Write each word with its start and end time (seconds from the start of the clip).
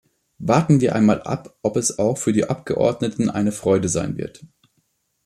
Warten 0.39 0.81
wir 0.81 0.95
einmal 0.95 1.21
ab, 1.21 1.59
ob 1.61 1.77
es 1.77 1.99
auch 1.99 2.17
für 2.17 2.33
die 2.33 2.49
Abgeordneten 2.49 3.29
eine 3.29 3.51
Freude 3.51 3.87
sein 3.87 4.17
wird. 4.17 4.43